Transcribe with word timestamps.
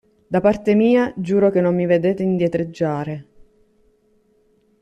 Da 0.25 0.41
parte 0.41 0.73
mia, 0.73 1.13
giuro 1.15 1.51
che 1.51 1.61
non 1.61 1.75
mi 1.75 1.85
vedete 1.85 2.23
indietreggiare. 2.23 3.25